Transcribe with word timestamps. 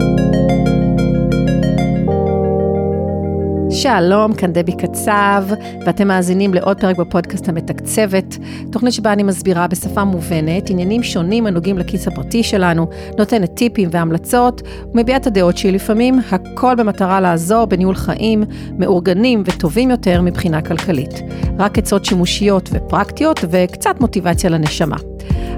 Música 0.00 0.49
שלום, 3.82 4.34
כאן 4.34 4.52
דבי 4.52 4.72
קצב, 4.72 5.44
ואתם 5.86 6.08
מאזינים 6.08 6.54
לעוד 6.54 6.80
פרק 6.80 6.96
בפודקאסט 6.96 7.48
המתקצבת, 7.48 8.38
תוכנית 8.72 8.92
שבה 8.92 9.12
אני 9.12 9.22
מסבירה 9.22 9.66
בשפה 9.66 10.04
מובנת 10.04 10.70
עניינים 10.70 11.02
שונים 11.02 11.46
הנוגעים 11.46 11.78
לכיס 11.78 12.08
הפרטי 12.08 12.42
שלנו, 12.42 12.86
נותנת 13.18 13.54
טיפים 13.54 13.88
והמלצות, 13.92 14.62
ומביעה 14.94 15.18
את 15.18 15.26
הדעות 15.26 15.56
שלי 15.56 15.72
לפעמים, 15.72 16.18
הכל 16.30 16.74
במטרה 16.74 17.20
לעזור 17.20 17.64
בניהול 17.64 17.94
חיים 17.94 18.44
מאורגנים 18.78 19.42
וטובים 19.46 19.90
יותר 19.90 20.22
מבחינה 20.22 20.62
כלכלית. 20.62 21.20
רק 21.58 21.78
עצות 21.78 22.04
שימושיות 22.04 22.70
ופרקטיות 22.72 23.40
וקצת 23.50 24.00
מוטיבציה 24.00 24.50
לנשמה. 24.50 24.96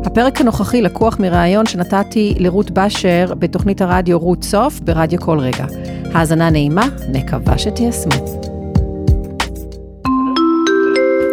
הפרק 0.05 0.41
הנוכחי 0.41 0.83
לקוח 0.83 1.19
מראיון 1.21 1.67
שנתתי 1.67 2.35
לרות 2.39 2.71
באשר 2.71 3.33
בתוכנית 3.39 3.81
הרדיו 3.81 4.19
רות 4.19 4.43
סוף 4.45 4.81
ברדיו 4.81 5.21
כל 5.21 5.39
רגע. 5.39 5.67
האזנה 6.15 6.51
נעימה, 6.51 6.87
מקווה 7.09 7.59
שתיישמו. 7.59 8.12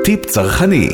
טיפ 0.03 0.25
צרכני 0.25 0.89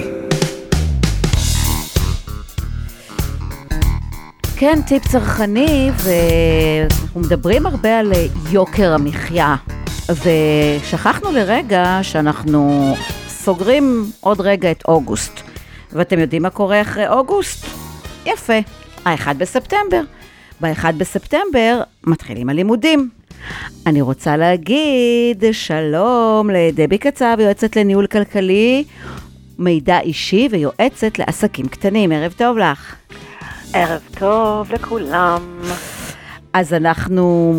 כן, 4.57 4.79
טיפ 4.87 5.07
צרכני, 5.07 5.89
ואנחנו 5.97 7.19
מדברים 7.19 7.65
הרבה 7.65 7.99
על 7.99 8.11
יוקר 8.51 8.93
המחיה. 8.93 9.55
ושכחנו 10.09 11.31
לרגע 11.31 11.99
שאנחנו 12.01 12.93
סוגרים 13.27 14.05
עוד 14.19 14.41
רגע 14.41 14.71
את 14.71 14.83
אוגוסט. 14.87 15.41
ואתם 15.91 16.19
יודעים 16.19 16.41
מה 16.41 16.49
קורה 16.49 16.81
אחרי 16.81 17.07
אוגוסט? 17.07 17.65
יפה, 18.25 18.59
ה-1 19.05 19.33
בספטמבר. 19.37 20.01
ב-1 20.61 20.91
בספטמבר 20.97 21.81
מתחילים 22.03 22.49
הלימודים. 22.49 23.09
אני 23.87 24.01
רוצה 24.01 24.37
להגיד 24.37 25.43
שלום 25.51 26.49
לדבי 26.49 26.97
קצב, 26.97 27.37
יועצת 27.39 27.75
לניהול 27.75 28.07
כלכלי, 28.07 28.83
מידע 29.59 29.99
אישי 29.99 30.47
ויועצת 30.51 31.19
לעסקים 31.19 31.67
קטנים. 31.67 32.11
ערב 32.11 32.33
טוב 32.37 32.57
לך. 32.57 32.95
ערב 33.73 34.01
טוב 34.19 34.71
לכולם. 34.71 35.59
אז 36.53 36.73
אנחנו, 36.73 37.53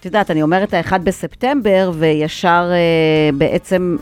את 0.00 0.04
יודעת, 0.04 0.30
אני 0.30 0.42
אומרת 0.42 0.74
ה-1 0.74 0.98
בספטמבר, 0.98 1.90
וישר 1.94 2.70
אה, 2.72 3.30
בעצם 3.38 3.96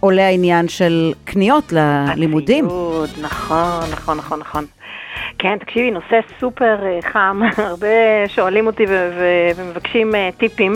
עולה 0.00 0.26
העניין 0.26 0.68
של 0.68 1.12
קניות 1.24 1.72
ללימודים. 1.72 2.64
הציוד, 2.64 3.10
נכון, 3.20 3.90
נכון, 3.92 4.18
נכון, 4.18 4.40
נכון. 4.40 4.64
כן, 5.38 5.58
תקשיבי, 5.58 5.90
נושא 5.90 6.20
סופר 6.40 6.76
אה, 6.86 6.98
חם, 7.02 7.40
הרבה 7.58 8.28
שואלים 8.28 8.66
אותי 8.66 8.84
ומבקשים 9.56 10.14
אה, 10.14 10.30
טיפים, 10.36 10.72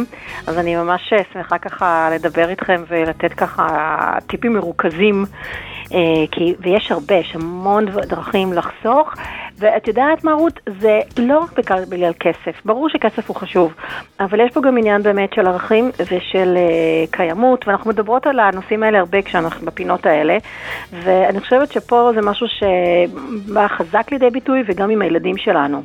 אז 0.46 0.58
אני 0.58 0.76
ממש 0.76 1.12
אה, 1.12 1.18
שמחה 1.32 1.58
ככה 1.58 2.10
לדבר 2.14 2.48
איתכם 2.48 2.82
ולתת 2.88 3.32
ככה 3.32 3.66
טיפים 4.26 4.52
מרוכזים, 4.52 5.24
כי, 6.30 6.54
ויש 6.60 6.92
הרבה, 6.92 7.14
יש 7.14 7.34
המון 7.34 7.86
דרכים 7.86 8.52
לחסוך, 8.52 9.14
ואת 9.60 9.88
יודעת 9.88 10.24
מה 10.24 10.32
רות, 10.32 10.60
זה 10.80 11.00
לא 11.18 11.38
רק 11.38 11.50
בגלל 11.88 12.12
כסף, 12.20 12.60
ברור 12.64 12.88
שכסף 12.88 13.28
הוא 13.28 13.36
חשוב, 13.36 13.74
אבל 14.20 14.40
יש 14.40 14.52
פה 14.52 14.60
גם 14.60 14.78
עניין 14.78 15.02
באמת 15.02 15.32
של 15.32 15.46
ערכים 15.46 15.90
ושל 16.00 16.56
uh, 16.56 17.16
קיימות, 17.16 17.68
ואנחנו 17.68 17.90
מדברות 17.90 18.26
על 18.26 18.40
הנושאים 18.40 18.82
האלה 18.82 18.98
הרבה 18.98 19.22
כשאנחנו 19.22 19.66
בפינות 19.66 20.06
האלה, 20.06 20.38
ואני 20.92 21.40
חושבת 21.40 21.72
שפה 21.72 22.10
זה 22.14 22.20
משהו 22.22 22.46
שבא 22.48 23.68
חזק 23.68 24.12
לידי 24.12 24.30
ביטוי 24.30 24.62
וגם 24.66 24.90
עם 24.90 25.02
הילדים 25.02 25.36
שלנו. 25.36 25.82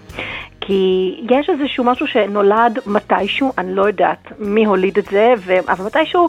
כי 0.61 1.15
יש 1.29 1.49
איזשהו 1.49 1.83
משהו 1.83 2.07
שנולד 2.07 2.79
מתישהו, 2.87 3.51
אני 3.57 3.75
לא 3.75 3.87
יודעת 3.87 4.31
מי 4.39 4.65
הוליד 4.65 4.97
את 4.97 5.05
זה, 5.05 5.33
ו... 5.37 5.53
אבל 5.67 5.85
מתישהו 5.85 6.27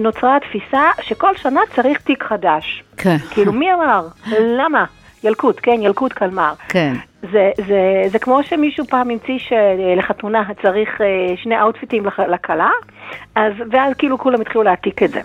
נוצרה 0.00 0.36
התפיסה 0.36 0.82
שכל 1.02 1.36
שנה 1.36 1.60
צריך 1.76 2.00
תיק 2.00 2.22
חדש. 2.22 2.82
כן. 2.96 3.16
כאילו, 3.30 3.52
מי 3.52 3.72
אמר? 3.74 4.06
למה? 4.40 4.84
ילקוט, 5.24 5.60
כן, 5.62 5.82
ילקוט 5.82 6.12
קלמר. 6.12 6.52
כן. 6.68 6.94
זה, 7.32 7.50
זה, 7.66 8.02
זה 8.08 8.18
כמו 8.18 8.42
שמישהו 8.42 8.84
פעם 8.86 9.10
המציא 9.10 9.38
שלחתונה 9.38 10.42
צריך 10.62 11.00
אה, 11.00 11.36
שני 11.36 11.60
outfitים 11.60 12.06
לכלה, 12.28 12.70
אז, 13.34 13.52
ואז 13.70 13.94
כאילו 13.98 14.18
כולם 14.18 14.40
התחילו 14.40 14.62
להעתיק 14.62 15.02
את 15.02 15.10
זה. 15.10 15.20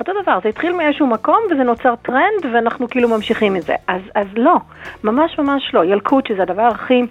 אותו 0.00 0.12
דבר, 0.22 0.38
זה 0.42 0.48
התחיל 0.48 0.72
מאיזשהו 0.72 1.06
מקום 1.06 1.38
וזה 1.50 1.62
נוצר 1.62 1.94
טרנד 2.02 2.54
ואנחנו 2.54 2.88
כאילו 2.88 3.08
ממשיכים 3.08 3.56
את 3.56 3.62
זה. 3.62 3.74
אז, 3.88 4.00
אז 4.14 4.26
לא, 4.36 4.54
ממש 5.04 5.38
ממש 5.38 5.74
לא. 5.74 5.84
ילקוט, 5.84 6.26
שזה 6.26 6.42
הדבר 6.42 6.62
הכי... 6.66 7.02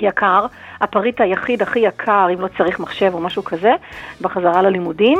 יקר, 0.00 0.46
הפריט 0.80 1.20
היחיד 1.20 1.62
הכי 1.62 1.78
יקר, 1.78 2.26
אם 2.34 2.40
לא 2.40 2.48
צריך 2.58 2.80
מחשב 2.80 3.10
או 3.14 3.20
משהו 3.20 3.44
כזה, 3.44 3.72
בחזרה 4.20 4.62
ללימודים. 4.62 5.18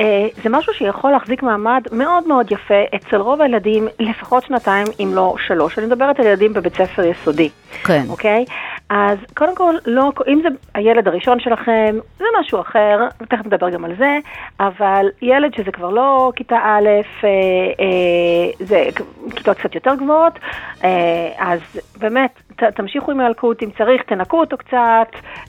אה, 0.00 0.26
זה 0.42 0.50
משהו 0.50 0.74
שיכול 0.74 1.10
להחזיק 1.10 1.42
מעמד 1.42 1.82
מאוד 1.92 2.28
מאוד 2.28 2.52
יפה 2.52 2.82
אצל 2.94 3.16
רוב 3.16 3.42
הילדים, 3.42 3.88
לפחות 3.98 4.42
שנתיים, 4.42 4.86
אם 5.00 5.10
לא 5.14 5.34
שלוש. 5.46 5.78
אני 5.78 5.86
מדברת 5.86 6.20
על 6.20 6.26
ילדים 6.26 6.52
בבית 6.52 6.74
ספר 6.74 7.04
יסודי. 7.04 7.48
כן. 7.84 8.04
אוקיי? 8.08 8.44
אז 8.90 9.18
קודם 9.34 9.56
כל, 9.56 9.74
לא, 9.86 10.12
אם 10.28 10.40
זה 10.42 10.48
הילד 10.74 11.08
הראשון 11.08 11.40
שלכם, 11.40 11.96
זה 12.18 12.24
משהו 12.40 12.60
אחר, 12.60 12.98
תכף 13.28 13.46
נדבר 13.46 13.70
גם 13.70 13.84
על 13.84 13.92
זה, 13.98 14.18
אבל 14.60 15.06
ילד 15.22 15.54
שזה 15.54 15.72
כבר 15.72 15.90
לא 15.90 16.32
כיתה 16.36 16.56
א', 16.56 16.88
אה, 17.24 17.28
אה, 17.80 18.66
זה 18.66 18.88
כיתות 19.36 19.58
קצת 19.58 19.74
יותר 19.74 19.94
גבוהות, 19.94 20.38
אה, 20.84 21.32
אז 21.38 21.60
באמת, 21.98 22.30
ת, 22.56 22.62
תמשיכו 22.62 23.10
עם 23.10 23.20
הילקוט, 23.20 23.62
אם 23.62 23.68
צריך, 23.78 24.02
תנקו 24.02 24.40
אותו 24.40 24.56
קצת, 24.56 25.08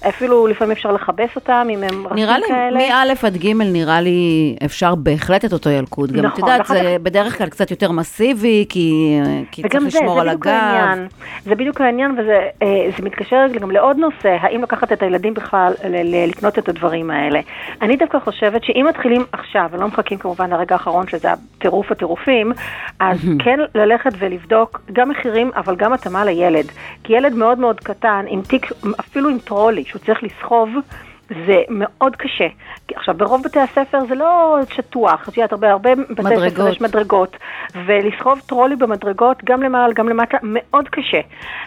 אפילו 0.09 0.47
לפעמים 0.47 0.72
אפשר 0.72 0.91
לכבס 0.91 1.35
אותם, 1.35 1.68
אם 1.69 1.84
הם 1.84 2.07
רכים 2.07 2.25
כאלה. 2.25 2.78
נראה 2.78 3.06
לי, 3.06 3.13
מא' 3.13 3.28
עד 3.28 3.38
ג' 3.38 3.53
נראה 3.56 4.01
לי 4.01 4.56
אפשר 4.66 4.96
בהחלט 4.96 5.46
את 5.46 5.53
אותו 5.53 5.69
ילקוט. 5.69 6.12
גם, 6.12 6.25
נכון, 6.25 6.44
את 6.44 6.50
יודעת, 6.50 6.66
זה 6.66 6.75
כך... 6.75 7.03
בדרך 7.03 7.38
כלל 7.38 7.50
קצת 7.50 7.72
יותר 7.72 7.91
מסיבי, 7.91 8.66
כי, 8.69 9.19
כי 9.51 9.62
צריך 9.62 9.81
זה, 9.81 9.88
לשמור 9.88 10.16
זה 10.16 10.22
על 10.22 10.30
הגב. 10.30 10.47
העניין. 10.47 11.07
זה 11.44 11.56
בדיוק 11.56 11.81
העניין, 11.81 12.12
וזה 12.19 12.47
אה, 12.62 12.90
מתקשר 13.34 13.59
גם 13.59 13.72
לעוד 13.72 13.97
נושא, 13.97 14.38
האם 14.42 14.64
לקחת 14.64 14.94
את 14.94 15.03
הילדים 15.03 15.34
בכלל 15.34 15.74
לקנות 16.28 16.59
את 16.59 16.69
הדברים 16.69 17.12
האלה. 17.12 17.40
אני 17.81 17.97
דווקא 17.97 18.19
חושבת 18.19 18.64
שאם 18.64 18.86
מתחילים 18.90 19.22
עכשיו, 19.31 19.69
ולא 19.72 19.88
מחכים 19.88 20.18
כמובן 20.18 20.50
לרגע 20.50 20.75
האחרון, 20.75 21.08
שזה 21.08 21.28
הטירוף 21.31 21.92
הטירופים, 21.92 22.52
אז 23.00 23.19
כן 23.44 23.59
ללכת 23.75 24.12
ולבדוק 24.19 24.81
גם 24.94 25.09
מחירים, 25.09 25.52
אבל 25.56 25.75
גם 25.75 25.94
התאמה 25.94 26.25
לילד. 26.25 26.66
כי 27.03 27.14
ילד 27.14 27.34
מאוד 27.34 27.59
מאוד 27.59 27.80
קטן, 27.80 28.25
עם 28.28 28.42
תיק, 28.42 28.66
אפילו 29.00 29.30
עם 29.30 29.38
טרולי, 29.40 29.84
שהוא 29.86 30.02
צריך 30.06 30.24
לסחוב, 30.24 30.69
זה 31.46 31.62
מאוד 31.69 32.16
קשה. 32.16 32.47
עכשיו, 32.96 33.16
ברוב 33.18 33.44
בתי 33.44 33.59
הספר 33.59 34.00
זה 34.09 34.16
לא 34.16 34.58
שטוח, 34.69 35.30
את 35.30 35.38
יודעת, 35.38 35.52
הרבה, 35.52 35.72
הרבה 35.72 35.96
בתי 35.96 36.14
מדרגות. 36.24 36.52
ספר 36.52 36.68
יש 36.69 36.81
מדרגות, 36.81 37.38
ולסחוב 37.86 38.40
טרולי 38.46 38.75
במדרגות, 38.75 39.38
גם 39.44 39.64
למעלה, 39.64 39.94
גם 39.94 40.09
למטה, 40.09 40.38
מאוד 40.44 40.90
קשה. 40.90 41.19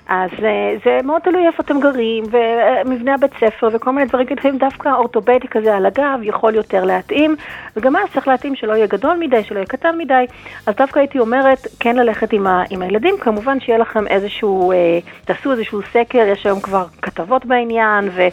אז 0.09 0.31
אה, 0.43 0.75
זה 0.85 0.99
מאוד 1.05 1.23
תלוי 1.23 1.47
איפה 1.47 1.63
אתם 1.63 1.81
גרים, 1.81 2.25
ומבנה 2.31 3.15
הבית 3.15 3.33
ספר, 3.41 3.69
וכל 3.73 3.93
מיני 3.93 4.07
דברים 4.07 4.27
כאלה, 4.27 4.59
דווקא 4.59 4.89
אורתובדי 4.89 5.49
כזה 5.51 5.77
על 5.77 5.87
הגב 5.87 6.21
יכול 6.23 6.55
יותר 6.55 6.85
להתאים, 6.85 7.37
וגם 7.77 7.97
אז 7.97 8.03
צריך 8.13 8.29
להתאים 8.29 8.57
שלא 8.57 8.73
יהיה 8.73 8.87
גדול 8.87 9.17
מדי, 9.21 9.45
שלא 9.45 9.57
יהיה 9.57 9.67
קטן 9.67 9.99
מדי, 9.99 10.25
אז 10.67 10.75
דווקא 10.75 10.99
הייתי 10.99 11.19
אומרת, 11.19 11.67
כן 11.81 11.97
ללכת 11.97 12.33
עם, 12.33 12.47
ה, 12.47 12.63
עם 12.71 12.83
הילדים, 12.83 13.15
כמובן 13.21 13.61
שיהיה 13.61 13.79
לכם 13.79 14.07
איזשהו, 14.07 14.73
אה, 14.73 14.99
תעשו 15.25 15.53
איזשהו 15.53 15.83
סקר, 15.83 16.27
יש 16.33 16.47
היום 16.47 16.61
כבר 16.61 16.85
כתבות 17.03 17.47
בעניין, 17.47 18.09
ו... 18.13 18.29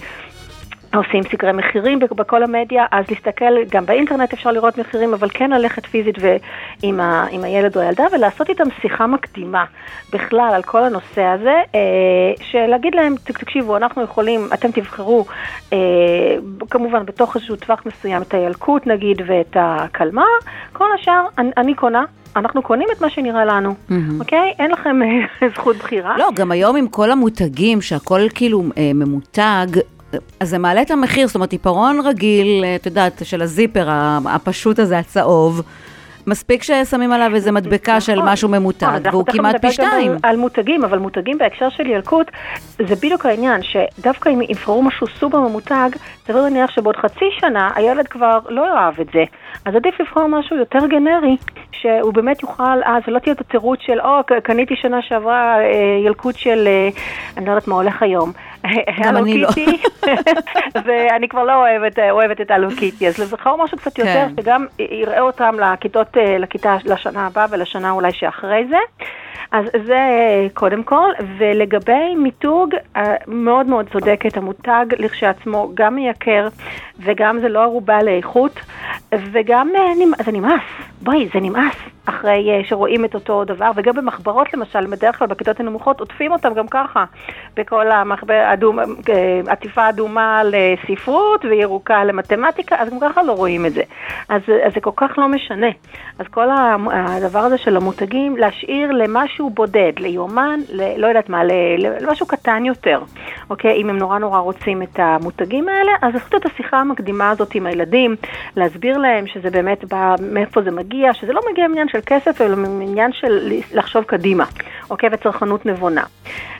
עושים 0.95 1.23
סקרי 1.23 1.51
מחירים 1.51 1.99
בכל 1.99 2.43
המדיה, 2.43 2.85
אז 2.91 3.05
להסתכל, 3.09 3.63
גם 3.71 3.85
באינטרנט 3.85 4.33
אפשר 4.33 4.51
לראות 4.51 4.77
מחירים, 4.77 5.13
אבל 5.13 5.27
כן 5.33 5.49
ללכת 5.49 5.85
פיזית 5.85 6.15
ועם 6.19 6.99
ה, 6.99 7.27
עם 7.31 7.43
הילד 7.43 7.75
או 7.75 7.81
הילדה 7.81 8.03
ולעשות 8.11 8.49
איתם 8.49 8.63
שיחה 8.81 9.07
מקדימה 9.07 9.65
בכלל 10.13 10.51
על 10.53 10.63
כל 10.63 10.83
הנושא 10.83 11.23
הזה, 11.23 11.61
אה, 11.75 11.79
שלהגיד 12.41 12.95
להם, 12.95 13.15
תקשיבו, 13.23 13.77
אנחנו 13.77 14.01
יכולים, 14.01 14.41
אתם 14.53 14.71
תבחרו 14.71 15.25
אה, 15.73 15.77
כמובן 16.69 17.05
בתוך 17.05 17.35
איזשהו 17.35 17.55
טווח 17.55 17.83
מסוים 17.85 18.21
את 18.21 18.33
הילקוט 18.33 18.87
נגיד 18.87 19.21
ואת 19.27 19.57
הקלמר, 19.59 20.23
כל 20.73 20.87
השאר 20.99 21.25
אני, 21.37 21.51
אני 21.57 21.75
קונה, 21.75 22.03
אנחנו 22.35 22.61
קונים 22.61 22.87
את 22.91 23.01
מה 23.01 23.09
שנראה 23.09 23.45
לנו, 23.45 23.75
אוקיי? 24.19 24.53
אין 24.59 24.71
לכם 24.71 24.99
אה, 25.03 25.47
זכות 25.55 25.75
בחירה. 25.75 26.17
לא, 26.17 26.29
גם 26.35 26.51
היום 26.51 26.75
עם 26.75 26.87
כל 26.87 27.11
המותגים, 27.11 27.81
שהכל 27.81 28.21
כאילו 28.35 28.63
אה, 28.77 28.91
ממותג, 28.95 29.67
אז 30.39 30.49
זה 30.49 30.57
מעלה 30.57 30.81
את 30.81 30.91
המחיר, 30.91 31.27
זאת 31.27 31.35
אומרת, 31.35 31.51
עיפרון 31.51 31.99
רגיל, 32.05 32.65
את 32.75 32.85
יודעת, 32.85 33.21
של 33.23 33.41
הזיפר 33.41 33.87
הפשוט 34.25 34.79
הזה, 34.79 34.99
הצהוב, 34.99 35.61
מספיק 36.27 36.63
ששמים 36.63 37.11
עליו 37.11 37.35
איזה 37.35 37.51
מדבקה 37.51 37.91
נכון, 37.91 38.01
של 38.01 38.21
משהו 38.21 38.49
ממותג, 38.49 38.87
נכון, 38.87 39.11
והוא 39.11 39.25
כמעט 39.25 39.61
פי 39.61 39.71
שתיים. 39.71 40.11
על 40.23 40.37
מותגים, 40.37 40.83
אבל 40.83 40.99
מותגים 40.99 41.37
בהקשר 41.37 41.69
של 41.69 41.87
ילקוט, 41.87 42.31
זה 42.87 42.95
בדיוק 42.95 43.25
העניין, 43.25 43.61
שדווקא 43.63 44.29
אם 44.29 44.41
יבחרו 44.41 44.83
משהו 44.83 45.07
סופר 45.07 45.39
ממותג, 45.39 45.89
סביר 46.27 46.41
להניח 46.41 46.71
שבעוד 46.71 46.95
חצי 46.95 47.25
שנה 47.39 47.69
הילד 47.75 48.07
כבר 48.07 48.39
לא 48.49 48.65
יאהב 48.67 48.99
את 49.01 49.07
זה. 49.13 49.23
אז 49.65 49.75
עדיף 49.75 49.99
לבחור 49.99 50.27
משהו 50.27 50.57
יותר 50.57 50.87
גנרי, 50.87 51.37
שהוא 51.71 52.13
באמת 52.13 52.43
יוכל, 52.43 52.83
אה, 52.85 52.97
זה 53.05 53.11
לא 53.11 53.19
תהיה 53.19 53.33
את 53.33 53.41
התירוץ 53.41 53.79
של, 53.85 54.01
או, 54.01 54.19
קניתי 54.43 54.75
שנה 54.75 55.01
שעברה 55.01 55.59
אה, 55.59 55.65
ילקוט 56.05 56.35
של, 56.37 56.67
אה, 56.67 56.89
אני 57.37 57.45
לא 57.45 57.51
יודעת 57.51 57.67
מה 57.67 57.75
הולך 57.75 58.03
היום. 58.03 58.31
אני 58.65 59.37
לא. 59.37 59.49
ואני 60.85 61.27
כבר 61.31 61.43
לא 61.43 61.55
אוהבת, 61.55 61.99
אוהבת 61.99 62.41
את 62.41 62.51
הלו 62.51 62.69
קיטי, 62.79 63.07
אז 63.07 63.19
לבחור 63.19 63.63
משהו 63.63 63.77
קצת 63.77 63.99
יותר, 63.99 64.27
כן. 64.35 64.41
שגם 64.41 64.65
יראה 64.79 65.21
אותם 65.21 65.55
לכיתות, 65.59 66.17
אה, 66.17 66.37
לכיתה, 66.37 66.77
לשנה 66.85 67.27
הבאה 67.27 67.45
ולשנה 67.51 67.91
אולי 67.91 68.11
שאחרי 68.11 68.65
זה. 68.69 68.77
אז 69.51 69.65
זה 69.85 69.97
אה, 69.97 70.47
קודם 70.53 70.83
כל, 70.83 71.09
ולגבי 71.37 72.15
מיתוג, 72.15 72.75
אה, 72.95 73.15
מאוד 73.27 73.65
מאוד 73.65 73.89
צודקת, 73.91 74.37
המותג 74.37 74.85
לכשעצמו 74.97 75.71
גם 75.73 75.95
מייקר, 75.95 76.47
וגם 76.99 77.39
זה 77.39 77.49
לא 77.49 77.63
ערובה 77.63 78.03
לאיכות, 78.03 78.59
וגם 79.31 79.69
אה, 79.75 80.23
זה 80.23 80.31
נמאס, 80.31 80.61
בואי, 81.01 81.29
זה 81.33 81.39
נמאס. 81.39 81.75
אחרי 82.05 82.49
אה, 82.51 82.61
שרואים 82.63 83.05
את 83.05 83.15
אותו 83.15 83.45
דבר, 83.45 83.71
וגם 83.75 83.95
במחברות 83.95 84.53
למשל, 84.53 84.85
בדרך 84.87 85.19
כלל 85.19 85.27
בכיתות 85.27 85.59
הנמוכות 85.59 85.99
עוטפים 85.99 86.31
אותם 86.31 86.53
גם 86.53 86.67
ככה, 86.67 87.05
בכל 87.55 87.91
המחבר, 87.91 88.50
אדום, 88.53 88.79
אה, 88.79 88.85
עטיפה 89.47 89.89
אדומה 89.89 90.41
לספרות 90.43 91.45
וירוקה 91.45 92.03
למתמטיקה, 92.03 92.75
אז 92.79 92.89
גם 92.89 92.99
ככה 93.01 93.23
לא 93.23 93.31
רואים 93.31 93.65
את 93.65 93.73
זה. 93.73 93.81
אז, 94.29 94.41
אז 94.65 94.73
זה 94.73 94.81
כל 94.81 94.91
כך 94.95 95.17
לא 95.17 95.27
משנה. 95.27 95.69
אז 96.19 96.25
כל 96.27 96.47
הדבר 96.91 97.39
הזה 97.39 97.57
של 97.57 97.77
המותגים, 97.77 98.37
להשאיר 98.37 98.91
למשהו 98.91 99.49
בודד, 99.49 99.91
ליומן, 99.99 100.59
ל, 100.69 101.01
לא 101.01 101.07
יודעת 101.07 101.29
מה, 101.29 101.41
למשהו 101.77 102.27
קטן 102.27 102.65
יותר, 102.65 103.01
אוקיי? 103.51 103.81
אם 103.81 103.89
הם 103.89 103.97
נורא 103.97 104.19
נורא 104.19 104.39
רוצים 104.39 104.81
את 104.81 104.99
המותגים 104.99 105.69
האלה, 105.69 105.91
אז 106.01 106.13
לעשות 106.13 106.35
את 106.35 106.45
השיחה 106.45 106.77
המקדימה 106.77 107.29
הזאת 107.29 107.55
עם 107.55 107.65
הילדים, 107.65 108.15
להסביר 108.55 108.97
להם 108.97 109.27
שזה 109.27 109.49
באמת 109.49 109.85
בא, 109.85 110.15
מאיפה 110.21 110.61
זה 110.61 110.71
מגיע, 110.71 111.13
שזה 111.13 111.33
לא 111.33 111.41
מגיע 111.51 111.67
מעניין 111.67 111.87
של 111.87 111.99
כסף, 112.05 112.41
אלא 112.41 112.55
מעניין 112.55 113.11
של 113.13 113.59
לחשוב 113.73 114.03
קדימה, 114.03 114.45
אוקיי? 114.89 115.09
וצרכנות 115.13 115.65
נבונה. 115.65 116.03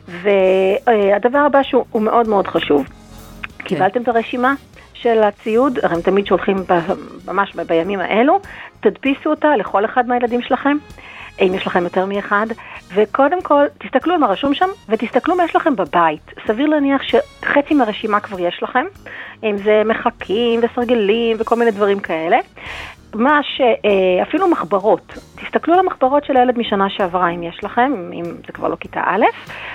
והדבר 0.08 1.38
הבא 1.38 1.62
שהוא 1.62 1.84
הוא 1.90 2.02
מאוד 2.02 2.28
מאוד 2.28 2.46
חשוב, 2.46 2.88
קיבלתם 3.58 4.02
את 4.02 4.08
הרשימה? 4.08 4.54
של 4.94 5.22
הציוד, 5.22 5.78
הרי 5.82 5.94
הם 5.94 6.00
תמיד 6.00 6.26
שולחים 6.26 6.56
ב- 6.56 6.92
ממש 7.28 7.56
ב- 7.56 7.62
בימים 7.62 8.00
האלו, 8.00 8.40
תדפיסו 8.80 9.30
אותה 9.30 9.56
לכל 9.56 9.84
אחד 9.84 10.08
מהילדים 10.08 10.42
שלכם, 10.42 10.76
אם 11.40 11.52
יש 11.54 11.66
לכם 11.66 11.84
יותר 11.84 12.06
מאחד, 12.06 12.46
וקודם 12.94 13.42
כל 13.42 13.64
תסתכלו 13.78 14.14
על 14.14 14.20
מה 14.20 14.26
רשום 14.26 14.54
שם, 14.54 14.68
ותסתכלו 14.88 15.36
מה 15.36 15.44
יש 15.44 15.56
לכם 15.56 15.76
בבית. 15.76 16.30
סביר 16.46 16.66
להניח 16.66 17.02
שחצי 17.02 17.74
מהרשימה 17.74 18.20
כבר 18.20 18.40
יש 18.40 18.62
לכם, 18.62 18.84
אם 19.42 19.56
זה 19.58 19.82
מחקים 19.84 20.60
וסרגלים 20.62 21.36
וכל 21.40 21.56
מיני 21.56 21.70
דברים 21.70 22.00
כאלה. 22.00 22.38
מה 23.14 23.40
שאפילו 23.42 24.48
מחברות, 24.48 25.14
תסתכלו 25.44 25.74
על 25.74 25.80
המחברות 25.80 26.24
של 26.24 26.36
הילד 26.36 26.58
משנה 26.58 26.90
שעברה 26.90 27.30
אם 27.30 27.42
יש 27.42 27.64
לכם, 27.64 28.10
אם 28.12 28.24
זה 28.24 28.52
כבר 28.52 28.68
לא 28.68 28.76
כיתה 28.76 29.00
א', 29.06 29.24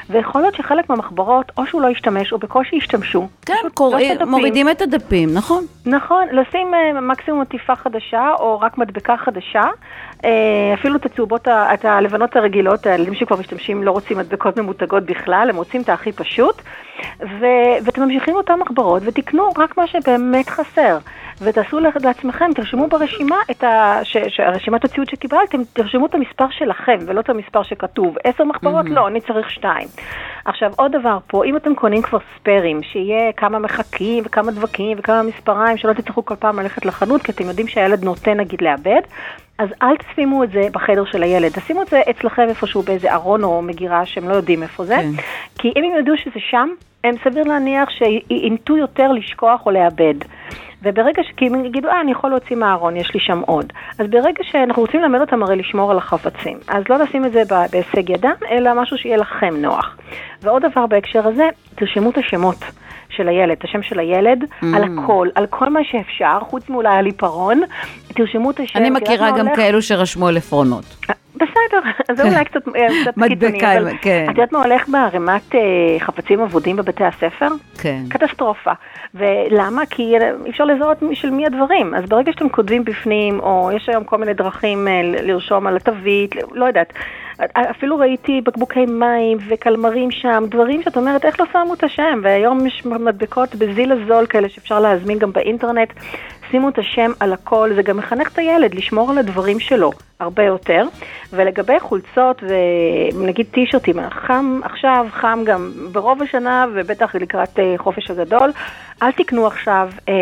ויכול 0.09 0.41
להיות 0.41 0.55
שחלק 0.55 0.89
מהמחברות 0.89 1.51
או 1.57 1.67
שהוא 1.67 1.81
לא 1.81 1.87
ישתמש 1.87 2.33
או 2.33 2.37
בקושי 2.37 2.75
ישתמשו. 2.75 3.27
כן, 3.45 3.53
קוראים, 3.73 4.17
לא. 4.19 4.25
מורידים 4.25 4.69
את 4.69 4.81
הדפים, 4.81 5.29
נכון? 5.33 5.63
נכון, 5.85 6.25
לשים 6.31 6.73
אה, 6.73 7.01
מקסימום 7.01 7.41
עטיפה 7.41 7.75
חדשה 7.75 8.29
או 8.39 8.59
רק 8.59 8.77
מדבקה 8.77 9.17
חדשה, 9.17 9.63
אה, 10.25 10.29
אפילו 10.73 10.95
את 10.95 11.05
הצהובות, 11.05 11.47
את 11.47 11.85
הלבנות 11.85 12.35
הרגילות, 12.35 12.85
הילדים 12.85 13.15
שכבר 13.15 13.37
משתמשים 13.37 13.83
לא 13.83 13.91
רוצים 13.91 14.17
מדבקות 14.17 14.57
ממותגות 14.57 15.03
בכלל, 15.03 15.47
הם 15.49 15.55
רוצים 15.55 15.81
את 15.81 15.89
הכי 15.89 16.11
פשוט, 16.11 16.61
ו, 17.21 17.45
ואתם 17.83 18.01
ממשיכים 18.01 18.35
אותם 18.35 18.59
מחברות 18.59 19.03
ותקנו 19.05 19.49
רק 19.57 19.77
מה 19.77 19.87
שבאמת 19.87 20.49
חסר. 20.49 20.97
ותעשו 21.41 21.79
לעצמכם, 21.79 22.49
תרשמו 22.55 22.87
ברשימה 22.87 23.35
את 23.51 23.63
ה... 23.63 23.99
ש... 24.03 24.17
ש... 24.17 24.39
רשימת 24.39 24.85
הציוד 24.85 25.09
שקיבלתם, 25.09 25.61
תרשמו 25.73 26.05
את 26.05 26.15
המספר 26.15 26.45
שלכם 26.51 26.97
ולא 27.07 27.19
את 27.19 27.29
המספר 27.29 27.63
שכתוב. 27.63 28.15
עשר 28.23 28.43
מחברות? 28.43 28.85
לא, 28.89 29.07
אני 29.07 29.21
צריך 29.21 29.51
שתיים. 29.51 29.87
עכשיו, 30.45 30.71
עוד 30.75 30.91
דבר 30.91 31.17
פה, 31.27 31.45
אם 31.45 31.57
אתם 31.57 31.75
קונים 31.75 32.01
כבר 32.01 32.17
ספיירים, 32.35 32.83
שיהיה 32.83 33.31
כמה 33.33 33.59
מחקים 33.59 34.23
וכמה 34.25 34.51
דבקים 34.51 34.97
וכמה 34.99 35.23
מספריים, 35.23 35.77
שלא 35.77 35.93
תצטרכו 35.93 36.25
כל 36.25 36.35
פעם 36.35 36.59
ללכת 36.59 36.85
לחנות, 36.85 37.21
כי 37.21 37.31
אתם 37.31 37.43
יודעים 37.43 37.67
שהילד 37.67 38.03
נוטה 38.03 38.33
נגיד 38.33 38.61
לאבד, 38.61 39.01
אז 39.57 39.69
אל 39.81 39.97
תשימו 39.97 40.43
את 40.43 40.51
זה 40.51 40.61
בחדר 40.71 41.05
של 41.05 41.23
הילד, 41.23 41.51
תשימו 41.51 41.81
את 41.81 41.87
זה 41.87 42.01
אצלכם 42.09 42.45
איפשהו 42.49 42.81
באיזה 42.81 43.13
ארון 43.13 43.43
או 43.43 43.61
מגירה 43.61 44.05
שהם 44.05 44.29
לא 44.29 44.33
יודעים 44.33 44.63
איפה 44.63 44.85
זה, 44.85 44.95
כן. 44.95 45.23
כי 45.57 45.67
אם 45.75 45.83
הם 45.83 45.99
ידעו 45.99 46.17
שזה 46.17 46.39
שם, 46.49 46.69
הם 47.07 47.15
סביר 47.23 47.43
להניח 47.43 47.89
שאינטו 47.89 48.77
יותר 48.77 49.11
לשכוח 49.11 49.65
או 49.65 49.71
לאבד. 49.71 50.13
וברגע 50.83 51.23
ש... 51.23 51.31
כי 51.37 51.47
הם 51.47 51.65
יגידו, 51.65 51.87
אה, 51.87 52.01
אני 52.01 52.11
יכול 52.11 52.29
להוציא 52.29 52.55
מהארון, 52.55 52.97
יש 52.97 53.13
לי 53.13 53.19
שם 53.19 53.41
עוד. 53.45 53.73
אז 53.99 54.07
ברגע 54.09 54.43
שאנחנו 54.51 54.81
רוצים 54.81 55.01
ללמד 55.01 55.19
אותם 55.21 55.43
הרי 55.43 55.55
לשמור 55.55 55.91
על 55.91 55.97
החפצים, 55.97 56.57
אז 56.67 56.83
לא 56.89 56.97
לשים 56.97 57.25
את 57.25 57.31
זה 57.31 57.41
בהישג 57.71 58.09
ידם, 58.09 58.33
אלא 58.51 58.81
משהו 58.81 58.97
שיהיה 58.97 59.17
לכם 59.17 59.55
נוח. 59.57 59.97
ועוד 60.41 60.65
דבר 60.65 60.87
בהקשר 60.87 61.27
הזה, 61.27 61.49
תרשמו 61.75 62.09
את 62.09 62.17
השמות. 62.17 62.57
של 63.09 63.27
הילד, 63.27 63.51
את 63.51 63.63
השם 63.63 63.83
של 63.83 63.99
הילד, 63.99 64.43
Mm. 64.43 64.65
על 64.75 64.83
הכל, 64.83 65.27
על 65.35 65.45
כל 65.47 65.69
מה 65.69 65.79
שאפשר, 65.83 66.37
חוץ 66.41 66.69
מאולי 66.69 66.89
על 66.89 67.05
עיפרון, 67.05 67.61
תרשמו 68.07 68.51
את 68.51 68.59
השם. 68.59 68.79
אני 68.79 68.89
מכירה 68.89 69.31
גם 69.31 69.47
הולך? 69.47 69.55
כאלו 69.55 69.81
שרשמו 69.81 70.27
על 70.27 70.37
עפרונות. 70.37 70.85
בסדר, 71.37 71.89
זה 72.17 72.23
אולי 72.23 72.45
קצת 72.45 72.67
אה, 72.75 72.87
קצת 73.01 73.17
מדבקה, 73.17 73.51
קיצוני, 73.51 73.77
אבל 73.77 73.97
כן. 74.01 74.25
את 74.29 74.37
יודעת 74.37 74.51
מה 74.51 74.63
הולך 74.63 74.89
בערימת 74.89 75.55
אה, 75.55 75.59
חפצים 75.99 76.39
אבודים 76.39 76.75
בבתי 76.75 77.03
הספר? 77.03 77.47
כן. 77.81 78.01
קטסטרופה. 78.09 78.71
ולמה? 79.15 79.85
כי 79.89 80.17
אי 80.45 80.49
אפשר 80.49 80.65
לזהות 80.65 80.97
של 81.13 81.29
מי 81.29 81.45
הדברים. 81.45 81.93
אז 81.93 82.09
ברגע 82.09 82.31
שאתם 82.31 82.49
כותבים 82.49 82.83
בפנים, 82.85 83.39
או 83.39 83.69
יש 83.75 83.89
היום 83.89 84.03
כל 84.03 84.17
מיני 84.17 84.33
דרכים 84.33 84.87
אה, 84.87 85.01
לרשום 85.03 85.67
על 85.67 85.75
התווית, 85.75 86.35
לא 86.51 86.65
יודעת. 86.65 86.93
אפילו 87.55 87.97
ראיתי 87.97 88.41
בקבוקי 88.41 88.85
מים 88.85 89.37
וקלמרים 89.49 90.11
שם, 90.11 90.43
דברים 90.49 90.83
שאת 90.83 90.97
אומרת, 90.97 91.25
איך 91.25 91.39
לא 91.39 91.45
שמו 91.53 91.73
את 91.73 91.83
השם? 91.83 92.19
והיום 92.23 92.67
יש 92.67 92.85
מדבקות 92.85 93.55
בזיל 93.55 93.91
הזול 93.91 94.25
כאלה 94.25 94.49
שאפשר 94.49 94.79
להזמין 94.79 95.19
גם 95.19 95.31
באינטרנט. 95.31 95.93
שימו 96.51 96.69
את 96.69 96.77
השם 96.77 97.11
על 97.19 97.33
הכל, 97.33 97.69
זה 97.75 97.81
גם 97.81 97.97
מחנך 97.97 98.33
את 98.33 98.37
הילד 98.37 98.75
לשמור 98.75 99.11
על 99.11 99.17
הדברים 99.17 99.59
שלו 99.59 99.91
הרבה 100.19 100.43
יותר. 100.43 100.83
ולגבי 101.33 101.79
חולצות 101.79 102.43
ונגיד 102.43 103.45
טישרטים, 103.51 103.95
חם 104.09 104.59
עכשיו, 104.63 105.07
חם 105.11 105.39
גם 105.45 105.71
ברוב 105.91 106.21
השנה 106.21 106.65
ובטח 106.73 107.15
לקראת 107.15 107.59
אה, 107.59 107.73
חופש 107.77 108.11
הגדול, 108.11 108.51
אל 109.03 109.11
תקנו 109.11 109.47
עכשיו 109.47 109.89
אה, 110.09 110.13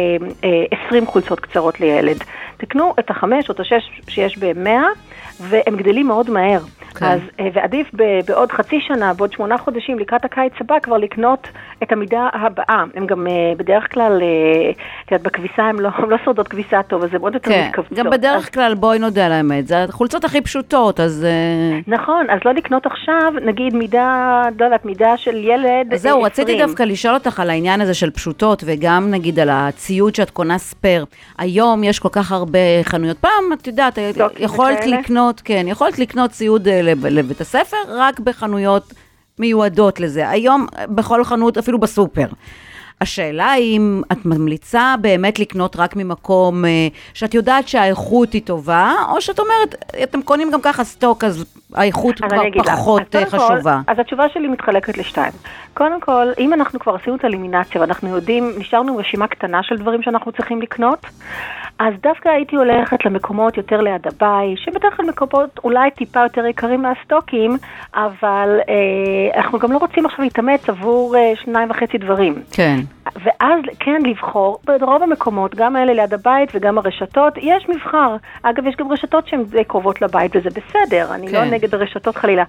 אה, 0.44 0.77
20 0.88 1.06
חולצות 1.06 1.39
קצרות 1.39 1.79
לילד. 1.79 2.17
תקנו 2.57 2.94
את 3.00 3.09
החמש 3.09 3.50
או 3.50 3.53
את 3.53 3.59
השש 3.59 4.01
שיש 4.09 4.38
במאה, 4.38 4.83
והם 5.40 5.76
גדלים 5.76 6.08
מאוד 6.08 6.30
מהר. 6.30 6.60
כן. 6.96 7.06
אז, 7.06 7.20
אה, 7.40 7.48
ועדיף 7.54 7.88
ב- 7.96 8.20
בעוד 8.28 8.52
חצי 8.52 8.80
שנה, 8.88 9.14
בעוד 9.14 9.32
שמונה 9.32 9.58
חודשים, 9.58 10.00
לקראת 10.00 10.26
הקיץ 10.26 10.54
הבא, 10.62 10.76
כבר 10.80 10.98
לקנות 10.98 11.48
את 11.84 11.92
המידה 11.92 12.30
הבאה. 12.34 12.84
הם 12.96 13.06
גם 13.08 13.28
אה, 13.28 13.34
בדרך 13.58 13.94
כלל, 13.94 14.22
אה, 14.22 14.72
את 15.06 15.12
יודעת, 15.12 15.28
בכביסה 15.28 15.64
הם 15.64 15.80
לא, 15.80 15.89
הם 15.98 16.10
לא 16.10 16.18
שורדות 16.25 16.48
כביסה 16.48 16.84
טוב, 16.84 17.04
אז 17.04 17.10
הם 17.13 17.22
עוד 17.22 17.34
יותר 17.34 17.51
כן, 17.51 17.65
מתכווצות. 17.70 17.98
גם 17.98 18.08
אז- 18.08 18.13
בדרך 18.13 18.54
כלל, 18.54 18.74
בואי 18.75 19.00
נודה 19.00 19.25
על 19.25 19.32
האמת, 19.32 19.68
זה 19.68 19.84
החולצות 19.84 20.24
הכי 20.25 20.42
פשוטות, 20.42 21.00
אז... 21.00 21.25
נכון, 21.88 22.25
אז 22.30 22.39
לא 22.46 22.51
לקנות 22.54 22.86
עכשיו, 22.86 23.34
נגיד 23.46 23.75
מידה, 23.75 24.42
לא 24.60 24.65
יודעת, 24.65 24.86
מידה 24.86 25.18
של 25.18 25.36
ילד 25.36 25.94
אז 25.94 26.01
זהו, 26.01 26.22
רציתי 26.22 26.51
20. 26.51 26.68
דווקא 26.68 26.84
לשאול 26.84 27.13
אותך 27.13 27.39
על 27.39 27.50
העניין 27.50 27.82
הזה 27.82 27.94
של 27.94 28.10
פשוטות, 28.12 28.63
וגם 28.68 29.12
נגיד 29.12 29.39
על 29.39 29.50
הציוד 29.51 30.15
שאת 30.15 30.30
קונה 30.30 30.58
ספייר. 30.58 31.06
היום 31.38 31.84
יש 31.84 32.00
כל 32.00 32.10
כך 32.12 32.32
הרבה 32.32 32.60
חנויות. 32.84 33.18
פעם, 33.18 33.32
את 33.54 33.68
יודעת, 33.68 33.98
יכולת 34.39 34.77
וכאלה? 34.77 34.98
לקנות, 35.25 35.41
כן, 35.46 35.65
יכולת 35.67 36.00
לקנות 36.00 36.32
ציוד 36.32 36.67
אה, 36.67 36.82
לב- 36.82 37.05
לבית 37.05 37.41
הספר 37.41 37.77
רק 37.89 38.20
בחנויות 38.20 38.94
מיועדות 39.39 40.00
לזה. 40.00 40.29
היום, 40.29 40.65
בכל 40.89 41.24
חנות, 41.24 41.58
אפילו 41.58 41.79
בסופר. 41.79 42.25
השאלה 43.01 43.55
אם 43.55 44.01
את 44.12 44.25
ממליצה 44.25 44.96
באמת 45.01 45.39
לקנות 45.39 45.75
רק 45.75 45.96
ממקום 45.96 46.65
אה, 46.65 46.88
שאת 47.13 47.34
יודעת 47.34 47.67
שהאיכות 47.67 48.34
היא 48.34 48.41
טובה, 48.46 48.94
או 49.12 49.22
שאת 49.22 49.39
אומרת, 49.39 49.75
אתם 50.03 50.22
קונים 50.22 50.51
גם 50.51 50.62
ככה 50.62 50.84
סטוק, 50.84 51.24
אז 51.24 51.46
האיכות 51.74 52.15
אז 52.24 52.29
כבר. 52.32 52.63
פחות 52.75 53.01
אז 53.01 53.22
אה, 53.24 53.29
קודם 53.29 53.48
כל- 53.48 53.55
חשובה. 53.55 53.82
אז 53.88 54.00
התשובה 54.00 54.24
שלי 54.34 54.48
מתחלקת 54.48 54.98
לשתיים. 54.98 55.32
קודם 55.75 56.01
כל, 56.01 56.27
אם 56.39 56.53
אנחנו 56.53 56.79
כבר 56.79 56.96
עשינו 56.96 57.15
את 57.15 57.24
האלימינציה 57.24 57.82
ואנחנו 57.82 58.10
יודעים, 58.10 58.51
נשארנו 58.58 58.98
רשימה 58.98 59.27
קטנה 59.27 59.63
של 59.63 59.77
דברים 59.77 60.01
שאנחנו 60.01 60.32
צריכים 60.32 60.62
לקנות, 60.62 61.05
אז 61.79 61.94
דווקא 62.01 62.29
הייתי 62.29 62.55
הולכת 62.55 63.05
למקומות 63.05 63.58
יותר 63.58 63.82
ליד 63.82 64.08
הבית, 64.08 64.58
שבדרך 64.58 64.98
כלל 64.98 65.05
מקומות 65.05 65.60
אולי 65.63 65.91
טיפה 65.91 66.20
יותר 66.24 66.46
יקרים 66.46 66.82
מהסטוקים, 66.82 67.58
אבל 67.96 68.60
אה, 68.70 69.39
אנחנו 69.41 69.60
גם 69.60 69.72
לא 69.72 69.77
רוצים 69.77 70.05
עכשיו 70.05 70.24
להתאמץ 70.25 70.70
עבור 70.70 71.15
אה, 71.15 71.34
שניים 71.44 71.70
וחצי 71.70 71.98
דברים. 71.98 72.36
כן. 72.51 72.75
ואז 73.24 73.62
כן 73.79 74.01
לבחור, 74.05 74.60
ברוב 74.65 75.03
המקומות, 75.03 75.55
גם 75.55 75.75
האלה 75.75 75.94
ליד 75.94 76.13
הבית 76.13 76.50
וגם 76.53 76.77
הרשתות, 76.77 77.34
יש 77.38 77.70
מבחר. 77.70 78.15
אגב, 78.44 78.67
יש 78.67 78.75
גם 78.75 78.91
רשתות 78.91 79.27
שהן 79.27 79.44
די 79.44 79.63
קרובות 79.63 80.01
לבית 80.01 80.36
וזה 80.36 80.50
בסדר, 80.50 81.13
אני 81.13 81.27
כן. 81.27 81.34
לא 81.34 81.46
נגד 81.46 81.75
הרשתות 81.75 82.15
חלילה. 82.15 82.44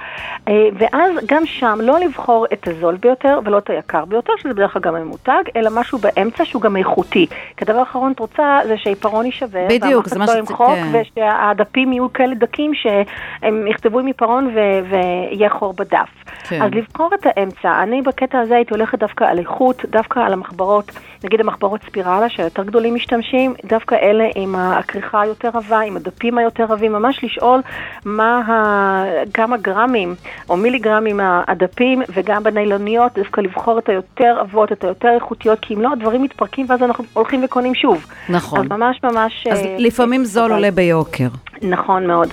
אה, 0.49 0.69
ואז 0.79 1.13
גם 1.27 1.47
שם 1.47 1.79
לא 1.83 1.99
לבחור 1.99 2.47
את 2.53 2.69
הזול 2.69 2.97
ביותר 2.97 3.16
ולא 3.45 3.59
את 3.59 3.71
היקר 3.71 4.05
ביותר, 4.05 4.33
שזה 4.39 4.55
בדרך 4.55 4.73
כלל 4.73 4.83
גם 4.83 4.95
ממותג, 4.95 5.43
אלא 5.57 5.71
משהו 5.75 5.99
באמצע 5.99 6.45
שהוא 6.45 6.63
גם 6.63 6.77
איכותי. 6.77 7.27
כי 7.57 7.65
הדבר 7.65 7.79
האחרון 7.79 8.13
את 8.13 8.19
רוצה 8.19 8.59
זה 8.67 8.77
שהעיפרון 8.77 9.25
יישבר, 9.27 9.67
בדיוק, 9.71 10.09
זה 10.09 10.19
מה 10.19 10.25
לא 10.27 10.33
שצריך- 10.33 10.51
ימחוק, 10.51 10.75
כן. 10.93 11.01
ושהדפים 11.17 11.93
יהיו 11.93 12.13
כאלה 12.13 12.35
דקים 12.35 12.73
שהם 12.75 13.67
יכתבו 13.67 13.99
עם 14.01 14.07
עיפרון 14.07 14.47
ו- 14.55 14.91
ויהיה 14.91 15.51
חור 15.51 15.73
בדף. 15.73 16.09
כן. 16.49 16.63
אז 16.63 16.71
לבחור 16.75 17.11
את 17.15 17.27
האמצע. 17.27 17.83
אני 17.83 18.03
בקטע 18.03 18.39
הזה 18.41 18.57
הייתי 18.57 18.75
הולכת 18.75 18.99
דווקא 18.99 19.25
על 19.25 19.39
איכות, 19.39 19.85
דווקא 19.91 20.21
על 20.21 20.33
המחברות, 20.33 20.91
נגיד 21.25 21.41
המחברות 21.41 21.81
ספירלה 21.83 22.29
שיותר 22.29 22.63
גדולים 22.63 22.95
משתמשים, 22.95 23.55
דווקא 23.65 23.95
אלה 23.95 24.25
עם 24.37 24.55
הכריכה 24.55 25.21
היותר 25.21 25.51
עבה, 25.55 25.81
עם 25.81 25.97
הדפים 25.97 26.39
היותר 26.39 26.73
עבים, 26.73 26.93
ממש 26.93 27.25
לשאול 27.25 27.61
מה 28.05 28.39
ה... 28.39 29.05
כמה 29.35 29.57
גרמים 29.57 30.15
או 30.49 30.57
מיליגרמים 30.57 31.21
הדפים 31.23 32.03
וגם 32.15 32.43
בניילוניות, 32.43 33.13
דווקא 33.19 33.41
לבחור 33.41 33.79
את 33.79 33.89
היותר 33.89 34.37
עבות, 34.41 34.73
את 34.73 34.85
היותר 34.85 35.09
איכותיות, 35.15 35.59
כי 35.63 35.75
אם 35.75 35.81
לא, 35.83 35.93
הדברים 35.93 36.23
מתפרקים 36.23 36.67
ואז 36.69 36.83
אנחנו 36.83 37.05
הולכים 37.13 37.45
וקונים 37.45 37.75
שוב. 37.75 38.07
נכון. 38.29 38.61
אז 38.61 38.67
ממש 38.67 39.01
ממש... 39.03 39.47
אז 39.53 39.59
אה, 39.59 39.77
לפעמים 39.79 40.25
זול 40.25 40.45
אבל- 40.45 40.53
עולה 40.53 40.71
ביוקר. 40.71 41.29
נכון 41.63 42.07
מאוד. 42.07 42.29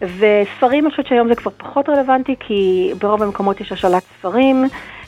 וספרים, 0.00 0.84
אני 0.84 0.90
חושבת 0.90 1.06
שהיום 1.06 1.28
זה 1.28 1.34
כבר 1.34 1.50
פחות 1.56 1.88
רלוונטי, 1.88 2.34
כי 2.40 2.92
ברוב 3.00 3.22
המקומות 3.22 3.60
יש 3.60 3.72
השאלת 3.72 4.02
ספרים, 4.18 4.64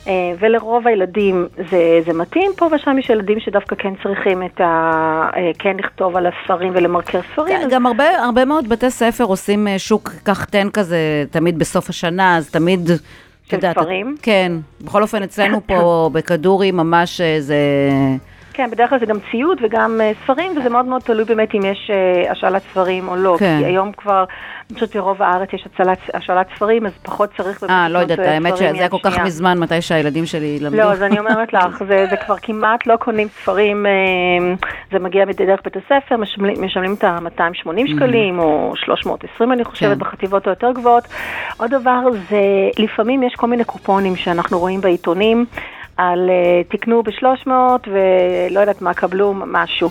אה, 0.07 0.13
ולרוב 0.39 0.87
הילדים 0.87 1.47
זה, 1.69 1.99
זה 2.05 2.13
מתאים. 2.13 2.51
פה 2.57 2.69
ושם 2.75 2.97
יש 2.99 3.09
ילדים 3.09 3.39
שדווקא 3.39 3.75
כן 3.75 3.93
צריכים 4.03 4.43
את 4.43 4.61
ה... 4.61 4.65
אה, 5.35 5.51
כן 5.59 5.77
לכתוב 5.77 6.17
על 6.17 6.27
הספרים 6.27 6.71
ולמרקר 6.75 7.19
ספרים. 7.33 7.57
אז- 7.57 7.71
גם 7.71 7.85
הרבה, 7.85 8.09
הרבה 8.23 8.45
מאוד 8.45 8.69
בתי 8.69 8.89
ספר 8.89 9.23
עושים 9.23 9.67
אה, 9.67 9.79
שוק 9.79 10.09
קח 10.23 10.45
תן 10.45 10.69
כזה, 10.69 11.23
תמיד 11.31 11.59
בסוף 11.59 11.89
השנה, 11.89 12.37
אז 12.37 12.51
תמיד... 12.51 12.89
של 13.43 13.57
ספרים? 13.71 14.15
כן. 14.21 14.51
בכל 14.81 15.01
אופן, 15.01 15.23
אצלנו 15.23 15.61
פה 15.67 16.09
בכדורי 16.13 16.71
ממש 16.71 17.21
זה... 17.39 17.55
כן, 18.61 18.71
בדרך 18.71 18.89
כלל 18.89 18.99
זה 18.99 19.05
גם 19.05 19.17
ציוד 19.31 19.57
וגם 19.61 20.01
uh, 20.01 20.23
ספרים, 20.23 20.51
וזה 20.57 20.69
מאוד 20.69 20.85
מאוד 20.85 21.01
תלוי 21.01 21.25
באמת 21.25 21.55
אם 21.55 21.65
יש 21.65 21.91
uh, 21.93 22.31
השאלת 22.31 22.61
ספרים 22.61 23.07
או 23.07 23.15
לא. 23.15 23.35
כן. 23.39 23.57
כי 23.59 23.65
היום 23.65 23.91
כבר, 23.91 24.23
אני 24.69 24.73
חושבת 24.79 24.95
ברוב 24.95 25.21
הארץ 25.21 25.49
יש 25.53 25.67
הצלת, 25.73 25.97
השאלת 26.13 26.47
ספרים, 26.55 26.85
אז 26.85 26.91
פחות 27.03 27.29
צריך 27.37 27.63
אה, 27.63 27.89
לא 27.89 27.99
יודעת, 27.99 28.19
אה, 28.19 28.33
האמת 28.33 28.57
שזה 28.57 28.71
היה 28.73 28.89
כל 28.89 28.97
כך. 29.03 29.19
מזמן, 29.19 29.59
מתי 29.59 29.81
שהילדים 29.81 30.25
שלי 30.25 30.59
למדו. 30.59 30.77
לא, 30.77 30.91
אז 30.91 31.03
אני 31.03 31.19
אומרת 31.19 31.53
לך, 31.53 31.83
זה, 31.89 32.05
זה 32.09 32.17
כבר 32.17 32.35
כמעט 32.41 32.87
לא 32.87 32.95
קונים 32.95 33.27
ספרים, 33.27 33.85
זה 34.91 34.99
מגיע 34.99 35.25
דרך 35.25 35.59
בית 35.63 35.75
הספר, 35.77 36.17
משלמים, 36.17 36.63
משלמים 36.63 36.93
את 36.93 37.03
ה-280 37.03 37.95
שקלים, 37.95 38.39
או 38.39 38.73
320 38.75 39.51
אני 39.51 39.63
חושבת, 39.63 39.97
כן. 39.97 39.99
בחטיבות 39.99 40.47
היותר 40.47 40.71
גבוהות. 40.71 41.03
עוד 41.57 41.71
דבר, 41.71 41.99
זה 42.29 42.41
לפעמים 42.77 43.23
יש 43.23 43.35
כל 43.35 43.47
מיני 43.47 43.63
קופונים 43.63 44.15
שאנחנו 44.15 44.59
רואים 44.59 44.81
בעיתונים. 44.81 45.45
על 45.97 46.29
uh, 46.29 46.71
תקנו 46.71 47.03
ב-300 47.03 47.51
ולא 47.87 48.59
יודעת 48.59 48.81
מה, 48.81 48.93
קבלו 48.93 49.33
משהו. 49.33 49.89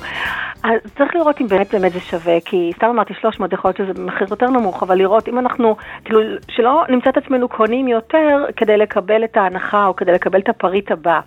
אז 0.62 0.80
צריך 0.98 1.14
לראות 1.14 1.40
אם 1.40 1.46
באמת 1.46 1.74
באמת 1.74 1.92
זה 1.92 2.00
שווה, 2.00 2.40
כי 2.44 2.70
סתם 2.76 2.86
אמרתי 2.86 3.14
300, 3.20 3.52
יכול 3.52 3.68
להיות 3.68 3.76
שזה 3.76 4.04
מחיר 4.04 4.26
יותר 4.30 4.46
נמוך, 4.50 4.82
אבל 4.82 4.98
לראות 4.98 5.28
אם 5.28 5.38
אנחנו, 5.38 5.76
כאילו, 6.04 6.20
שלא 6.48 6.84
נמצא 6.88 7.10
את 7.10 7.16
עצמנו 7.16 7.48
קונים 7.48 7.88
יותר 7.88 8.44
כדי 8.56 8.76
לקבל 8.76 9.24
את 9.24 9.36
ההנחה 9.36 9.86
או 9.86 9.96
כדי 9.96 10.12
לקבל 10.12 10.40
את 10.40 10.48
הפריט 10.48 10.92
הבא, 10.92 11.20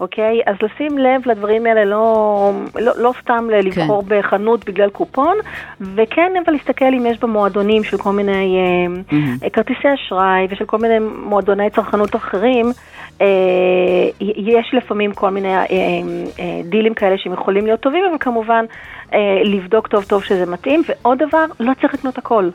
אוקיי? 0.00 0.40
אז 0.46 0.56
לשים 0.62 0.98
לב 0.98 1.28
לדברים 1.28 1.66
האלה, 1.66 1.84
לא, 1.84 2.52
לא, 2.74 2.92
לא 2.96 3.12
סתם 3.22 3.48
לבחור 3.50 4.02
כן. 4.08 4.18
בחנות 4.18 4.64
בגלל 4.64 4.90
קופון, 4.90 5.36
וכן 5.80 6.32
אבל 6.44 6.52
להסתכל 6.52 6.84
אם 6.84 7.06
יש 7.06 7.20
במועדונים 7.20 7.84
של 7.84 7.98
כל 7.98 8.12
מיני 8.12 8.58
mm-hmm. 9.10 9.50
כרטיסי 9.50 9.94
אשראי 9.94 10.46
ושל 10.50 10.64
כל 10.64 10.78
מיני 10.78 10.98
מועדוני 10.98 11.70
צרכנות 11.70 12.16
אחרים, 12.16 12.66
uh, 13.18 13.22
יש 14.20 14.70
לפעמים 14.72 15.14
כל 15.14 15.30
מיני 15.30 15.64
uh, 15.64 15.68
uh, 15.68 16.40
דילים 16.64 16.94
כאלה 16.94 17.18
שהם 17.18 17.32
יכולים 17.32 17.66
להיות 17.66 17.80
טובים, 17.80 18.04
אבל 18.10 18.16
כמובן 18.20 18.64
לבדוק 19.44 19.88
טוב 19.88 20.04
טוב 20.04 20.24
שזה 20.24 20.46
מתאים, 20.46 20.82
ועוד 20.88 21.18
דבר, 21.18 21.44
לא 21.60 21.72
צריך 21.80 21.94
לקנות 21.94 22.18
הכל. 22.18 22.50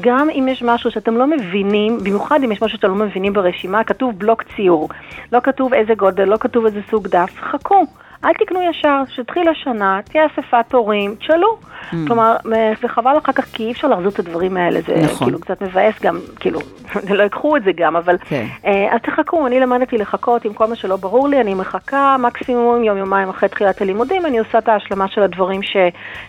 גם 0.00 0.30
אם 0.30 0.48
יש 0.48 0.62
משהו 0.62 0.90
שאתם 0.90 1.16
לא 1.16 1.26
מבינים, 1.26 1.98
במיוחד 1.98 2.40
אם 2.44 2.52
יש 2.52 2.62
משהו 2.62 2.78
שאתם 2.78 2.88
לא 2.88 2.94
מבינים 2.94 3.32
ברשימה, 3.32 3.84
כתוב 3.84 4.18
בלוק 4.18 4.42
ציור, 4.42 4.88
לא 5.32 5.40
כתוב 5.42 5.74
איזה 5.74 5.94
גודל, 5.94 6.24
לא 6.24 6.36
כתוב 6.36 6.66
איזה 6.66 6.80
סוג 6.90 7.08
דף, 7.08 7.30
חכו. 7.40 7.86
אל 8.24 8.32
תקנו 8.32 8.60
ישר, 8.70 9.02
שתתחיל 9.08 9.48
השנה, 9.48 10.00
תהיה 10.04 10.26
אספת 10.26 10.72
הורים, 10.72 11.14
תשאלו. 11.14 11.58
Mm. 11.90 11.96
כלומר, 12.06 12.36
וחבל 12.82 13.18
אחר 13.18 13.32
כך, 13.32 13.44
כי 13.44 13.62
אי 13.66 13.72
אפשר 13.72 13.88
להחזיר 13.88 14.08
את 14.08 14.18
הדברים 14.18 14.56
האלה, 14.56 14.80
זה 14.80 14.94
נכון. 15.04 15.26
כאילו 15.26 15.40
קצת 15.40 15.62
מבאס 15.62 15.94
גם, 16.02 16.18
כאילו, 16.40 16.60
לא 17.16 17.22
ייקחו 17.22 17.56
את 17.56 17.62
זה 17.64 17.70
גם, 17.76 17.96
אבל... 17.96 18.16
כן. 18.24 18.46
אה, 18.66 18.88
אז 18.94 19.00
תחכו, 19.02 19.46
אני 19.46 19.60
למדתי 19.60 19.98
לחכות 19.98 20.44
עם 20.44 20.52
כל 20.52 20.66
מה 20.66 20.76
שלא 20.76 20.96
ברור 20.96 21.28
לי, 21.28 21.40
אני 21.40 21.54
מחכה 21.54 22.16
מקסימום 22.18 22.84
יום-יומיים 22.84 23.28
אחרי 23.28 23.48
תחילת 23.48 23.80
הלימודים, 23.80 24.26
אני 24.26 24.38
עושה 24.38 24.58
את 24.58 24.68
ההשלמה 24.68 25.08
של 25.08 25.22
הדברים 25.22 25.62
ש, 25.62 25.76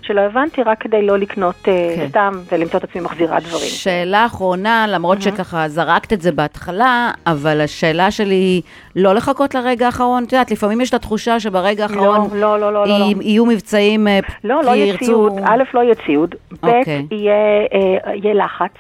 שלא 0.02 0.22
הבנתי, 0.22 0.64
רק 0.64 0.82
כדי 0.82 1.02
לא 1.02 1.18
לקנות 1.18 1.56
אה, 1.68 1.94
כן. 1.96 2.08
סתם 2.10 2.32
ולמצוא 2.52 2.80
את 2.80 2.84
עצמי 2.84 3.02
מחזירה 3.02 3.40
דברים. 3.40 3.70
שאלה 3.70 4.26
אחרונה, 4.26 4.86
למרות 4.88 5.22
שככה 5.22 5.68
זרקת 5.68 6.14
את 6.14 6.22
זה 6.22 6.32
בהתחלה, 6.32 7.12
אבל 7.28 7.62
השאלה 7.62 8.12
שלי 8.12 8.36
היא 8.36 8.62
לא 8.96 9.16
לחכות 9.16 9.56
לרגע 9.56 9.86
האחרון. 9.86 10.24
את 10.24 10.34
יודעת, 10.34 10.52
לפעמים 10.52 10.82
יש 10.82 10.90
את 10.90 10.94
התחושה 10.94 11.40
שברגע 11.40 11.79
האחרון 11.80 12.30
לא, 12.34 12.60
לא, 12.60 12.74
לא, 12.74 12.88
לא, 12.88 13.00
לא. 13.00 13.06
י- 13.06 13.16
יהיו 13.22 13.46
מבצעים, 13.46 14.08
אה, 14.08 14.20
לא, 14.44 14.60
כי 14.62 14.66
לא 14.66 14.72
יהיה 14.72 14.86
ירצו... 14.86 15.06
ציוד, 15.06 15.34
א', 15.46 15.64
לא 15.74 15.80
יהיה 15.84 15.96
ציוד, 15.96 16.36
ב', 16.64 16.66
אוקיי. 16.68 17.06
יהיה, 17.12 17.34
אה, 17.74 18.16
יהיה 18.16 18.34
לחץ. 18.34 18.72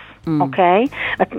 אוקיי? 0.41 0.85
את 1.21 1.29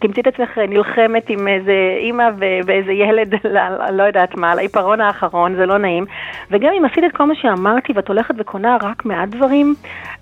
תמצאי- 0.00 0.20
את 0.22 0.26
עצמך 0.26 0.58
נלחמת 0.68 1.28
עם 1.30 1.48
איזה 1.48 1.72
אימא 1.98 2.24
ואיזה 2.66 2.92
ילד, 2.92 3.34
לא 3.98 4.02
יודעת 4.02 4.36
מה, 4.36 4.52
על 4.52 4.58
העיפרון 4.58 5.00
האחרון, 5.00 5.54
זה 5.56 5.66
לא 5.66 5.78
נעים. 5.78 6.04
וגם 6.50 6.70
אם 6.78 6.84
עשית 6.84 7.04
את 7.04 7.16
כל 7.16 7.24
מה 7.24 7.34
שאמרתי 7.34 7.92
ואת 7.96 8.08
הולכת 8.08 8.34
וקונה 8.38 8.76
רק 8.82 9.04
מעט 9.04 9.28
דברים, 9.28 9.74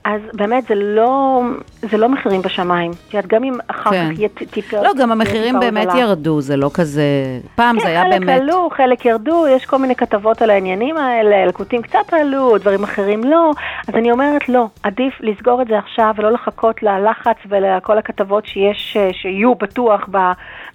אז 0.04 0.20
באמת 0.32 0.64
זה 0.68 0.74
לא, 0.74 1.40
זה 1.82 1.96
לא 1.96 2.08
מחירים 2.08 2.42
בשמיים. 2.42 2.90
את 2.90 3.14
יודעת, 3.14 3.30
גם 3.30 3.44
אם 3.44 3.54
אחר 3.66 3.90
כן. 3.90 4.10
כך 4.12 4.18
יהיה 4.18 4.28
ט- 4.28 4.42
טיפה... 4.50 4.82
לא, 4.82 4.90
גם 4.98 5.12
המחירים 5.12 5.60
באמת 5.60 5.86
הוזלה. 5.86 6.00
ירדו, 6.00 6.40
זה 6.40 6.56
לא 6.56 6.70
כזה... 6.74 7.02
פעם 7.54 7.80
זה 7.80 7.88
היה 7.88 8.02
כן, 8.02 8.10
באמת... 8.10 8.28
חלק 8.28 8.42
עלו, 8.42 8.68
חלק 8.76 9.04
ירדו, 9.04 9.46
יש 9.48 9.64
כל 9.64 9.78
מיני 9.78 9.94
כתבות 9.94 10.42
על 10.42 10.50
העניינים 10.50 10.96
האלה, 10.96 11.46
לקוטים 11.46 11.82
קצת 11.82 12.12
עלו, 12.12 12.58
דברים 12.58 12.82
אחרים 12.82 13.24
לא. 13.24 13.50
אז 13.88 13.94
אני 13.94 14.10
אומרת 14.10 14.48
לא, 14.48 14.66
עדיף 14.82 15.14
לסגור 15.20 15.62
את 15.62 15.66
זה 15.66 15.78
עכשיו 15.78 16.14
ולא 16.16 16.30
לחכות 16.30 16.82
ללחץ 16.82 17.36
ולכל 17.48 17.98
הכתבות 17.98 18.46
שיש, 18.46 18.96
אה, 19.00 19.10
שיהיו 19.12 19.54
בטוח 19.54 20.08
ב, 20.10 20.18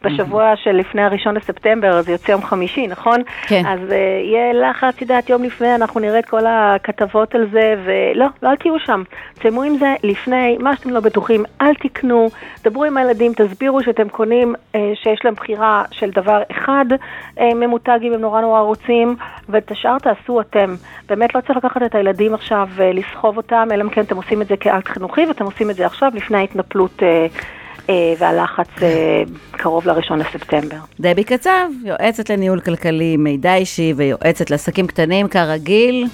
בשבוע 0.04 0.54
של 0.56 0.72
לפני 0.72 1.02
הראשון 1.02 1.36
לספטמבר, 1.36 2.02
זה 2.02 2.12
יוצא 2.12 2.32
יום 2.32 2.42
חמישי, 2.42 2.88
נכון? 2.88 3.22
כן. 3.48 3.64
אז 3.66 3.80
uh, 3.90 3.94
יהיה 3.94 4.54
לחץ, 4.54 4.96
את 4.96 5.02
יודעת, 5.02 5.30
יום 5.30 5.44
לפני 5.44 5.76
אנחנו 5.76 6.00
נראה 6.00 6.20
את 6.20 6.26
כל 6.26 6.46
הכתבות 6.48 7.36
על 7.36 7.48
זה, 7.52 7.76
ולא, 7.86 8.26
לא, 8.42 8.50
אל 8.50 8.56
תהיו 8.56 8.80
שם. 8.80 9.04
תסיימו 9.40 9.64
עם 9.64 9.78
זה 9.78 9.96
לפני, 10.04 10.58
מה 10.58 10.76
שאתם 10.76 10.90
לא 10.90 11.00
בטוחים, 11.00 11.44
אל 11.62 11.74
תקנו, 11.74 12.30
דברו 12.64 12.84
עם 12.84 12.98
הילדים, 12.98 13.34
תסבירו 13.34 13.84
שאתם 13.84 14.10
קונים, 14.10 14.56
אה, 14.76 14.92
שיש 14.96 15.20
להם 15.26 15.34
בחירה 15.34 15.84
של 15.92 16.10
דבר 16.10 16.42
אחד 16.52 16.86
אה, 17.40 17.54
ממותג 17.54 18.00
אם 18.04 18.14
הם 18.14 18.22
נורא 18.22 18.42
נורא 18.42 18.62
רוצים, 18.62 19.16
ואת 19.50 19.72
השאר 19.72 20.00
תעשו 20.00 20.42
אתם. 20.42 20.76
באמת 21.10 21.36
לא 21.36 21.42
צריך 21.42 21.58
לקחת 21.58 21.82
את 21.86 21.96
הילדים 21.96 22.34
עכשיו 22.34 22.68
ולסחוב 22.76 23.38
אותם, 23.38 23.68
אלא 23.72 23.84
אם 23.84 23.90
כן 23.90 24.02
אתם 24.02 24.16
עושים 24.16 24.42
את 24.42 24.48
זה 24.48 24.58
כאקט 24.58 24.88
חינוכי, 24.88 25.26
ואתם 25.26 25.46
עושים 25.46 25.70
את 25.70 25.76
זה 25.76 25.86
עכשיו 25.86 26.12
לפני 26.16 26.38
ההתנפלות. 26.38 27.04
אה, 27.04 27.28
אה, 27.90 28.14
והלחץ 28.20 28.84
אה, 28.84 29.24
קרוב 29.52 29.88
לראשון 29.88 30.20
לספטמבר. 30.20 30.78
דבי 31.00 31.24
קצב, 31.24 31.68
יועצת 31.84 32.30
לניהול 32.30 32.60
כלכלי, 32.60 33.18
מידע 33.18 33.56
אישי 33.56 33.94
ויועצת 33.96 34.52
לעסקים 34.52 34.88
קטנים, 34.88 35.28
כרגיל. 35.28 36.06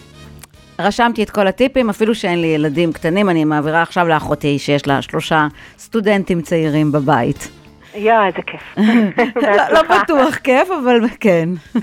רשמתי 0.80 1.24
את 1.24 1.30
כל 1.30 1.48
הטיפים, 1.48 1.89
אפילו 1.89 2.15
שאין 2.15 2.42
לי 2.42 2.48
ילדים 2.48 2.94
קטנים, 2.94 3.30
אני 3.30 3.46
מעבירה 3.46 3.82
עכשיו 3.82 4.08
לאחותי 4.08 4.60
שיש 4.60 4.88
לה 4.88 5.01
שלושה 5.01 5.48
סטודנטים 5.77 6.42
צעירים 6.42 6.92
בבית. 6.92 7.51
יא, 7.96 8.13
איזה 8.25 8.38
כיף. 8.46 8.75
לא, 9.48 9.74
לא 9.74 9.82
בטוח 9.82 10.36
כיף, 10.36 10.70
אבל 10.84 11.00
כן. 11.20 11.50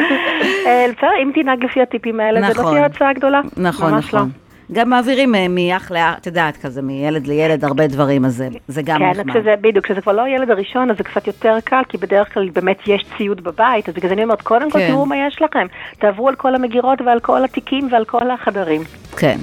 אה, 0.66 0.86
בסדר, 0.96 1.10
אם 1.22 1.30
תנהג 1.34 1.64
לפי 1.64 1.82
הטיפים 1.82 2.20
האלה, 2.20 2.40
זה 2.40 2.46
לא 2.46 2.52
נכון. 2.52 2.74
תהיה 2.74 2.86
הצעה 2.86 3.12
גדולה. 3.12 3.40
נכון, 3.56 3.92
ממש 3.92 4.14
נכון. 4.14 4.30
גם 4.72 4.90
מעבירים 4.90 5.34
אה, 5.34 5.46
מאח 5.48 5.90
לאח, 5.90 6.18
את 6.18 6.26
יודעת, 6.26 6.56
כזה 6.56 6.82
מילד 6.82 7.26
לילד 7.26 7.64
הרבה 7.64 7.86
דברים, 7.86 8.24
אז 8.24 8.44
זה- 8.68 8.82
גם 8.82 8.98
כן, 8.98 9.04
נחמד. 9.20 9.30
כשזה, 9.30 9.54
בדיוק, 9.60 9.84
כשזה 9.84 10.00
כבר 10.00 10.12
לא 10.12 10.22
הילד 10.22 10.50
הראשון, 10.50 10.90
אז 10.90 10.96
זה 10.98 11.04
קצת 11.04 11.26
יותר 11.26 11.56
קל, 11.64 11.82
כי 11.88 11.98
בדרך 11.98 12.34
כלל 12.34 12.48
באמת 12.50 12.78
יש 12.86 13.04
ציוד 13.18 13.40
בבית, 13.44 13.88
אז 13.88 13.94
בגלל 13.94 14.08
זה 14.08 14.14
אני 14.14 14.22
אומרת, 14.22 14.42
קודם 14.42 14.70
כל 14.70 14.78
כן. 14.78 14.88
תראו 14.88 15.06
מה 15.06 15.16
יש 15.16 15.42
לכם. 15.42 15.66
תעברו 15.98 16.28
על 16.28 16.34
כל 16.34 16.54
המגירות 16.54 16.98
ועל 17.06 17.20
כל 17.20 17.44
התיקים 17.44 17.88
ועל 17.92 18.04
כל 18.04 18.30
החדרים. 18.30 18.82
כן. 19.16 19.38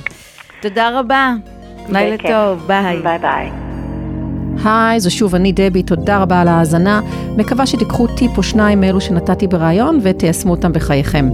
תודה 0.61 0.99
רבה. 0.99 1.31
לילה 1.89 2.17
בכיף. 2.17 2.31
טוב, 2.31 2.67
ביי. 2.67 2.99
ביי 3.01 3.19
ביי. 3.19 3.66
היי, 4.63 4.99
זו 4.99 5.11
שוב 5.11 5.35
אני 5.35 5.51
דבי, 5.51 5.83
תודה 5.83 6.17
רבה 6.17 6.41
על 6.41 6.47
ההאזנה. 6.47 7.01
מקווה 7.37 7.67
שתיקחו 7.67 8.07
טיפ 8.07 8.37
או 8.37 8.43
שניים 8.43 8.81
מאלו 8.81 9.01
שנתתי 9.01 9.47
בריאיון 9.47 9.99
ותיישמו 10.03 10.51
אותם 10.51 10.73
בחייכם. 10.73 11.29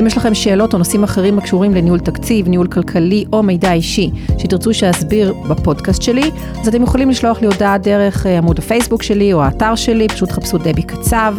אם 0.00 0.06
יש 0.06 0.16
לכם 0.16 0.34
שאלות 0.34 0.72
או 0.72 0.78
נושאים 0.78 1.04
אחרים 1.04 1.38
הקשורים 1.38 1.74
לניהול 1.74 1.98
תקציב, 1.98 2.48
ניהול 2.48 2.66
כלכלי 2.66 3.24
או 3.32 3.42
מידע 3.42 3.72
אישי 3.72 4.10
שתרצו 4.38 4.74
שאסביר 4.74 5.34
בפודקאסט 5.48 6.02
שלי, 6.02 6.30
אז 6.60 6.68
אתם 6.68 6.82
יכולים 6.82 7.10
לשלוח 7.10 7.40
לי 7.40 7.46
הודעה 7.46 7.78
דרך 7.78 8.26
אה, 8.26 8.38
עמוד 8.38 8.58
הפייסבוק 8.58 9.02
שלי 9.02 9.32
או 9.32 9.42
האתר 9.42 9.74
שלי, 9.74 10.08
פשוט 10.08 10.30
חפשו 10.30 10.58
דבי 10.58 10.82
קצב. 10.82 11.34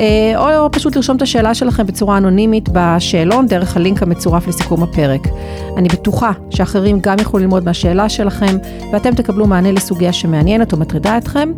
אה, 0.00 0.62
או 0.62 0.70
פשוט 0.70 0.96
לרשום 0.96 1.16
את 1.16 1.22
השאלה 1.22 1.54
שלכם 1.54 1.86
בצורה 1.86 2.16
אנונימית 2.16 2.68
בשאלון 2.72 3.46
דרך 3.46 3.76
הלינק 3.76 4.02
המצורף 4.02 4.46
לסיכום 4.46 4.82
הפרק. 4.82 5.20
אני 5.76 5.88
בטוחה 5.88 6.32
שאחרים 6.50 6.98
גם 7.00 7.16
יוכלו 7.18 7.40
ללמוד 7.40 7.64
מהשאלה 7.64 8.08
שלכם, 8.08 8.56
ואתם 8.92 9.14
תקבלו 9.14 9.46
מענה 9.46 9.72
לסוגיה 9.72 10.12
שמעניין 10.12 10.44
מעניינת 10.44 10.72
או 10.72 10.78
מטרידה 10.78 11.18
אתכם. 11.18 11.52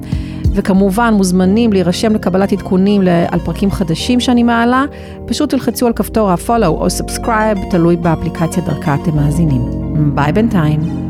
וכמובן 0.55 1.15
מוזמנים 1.15 1.73
להירשם 1.73 2.15
לקבלת 2.15 2.53
עדכונים 2.53 3.03
על 3.31 3.41
פרקים 3.45 3.71
חדשים 3.71 4.21
שאני 4.21 4.43
מעלה, 4.43 4.85
פשוט 5.27 5.51
תלחצו 5.51 5.87
על 5.87 5.93
כפתור 5.93 6.31
ה-follow 6.31 6.67
או 6.67 6.87
subscribe, 6.87 7.71
תלוי 7.71 7.97
באפליקציה 7.97 8.63
דרכה 8.63 8.95
אתם 8.95 9.17
מאזינים. 9.17 9.63
ביי 10.15 10.33
בינתיים. 10.33 11.06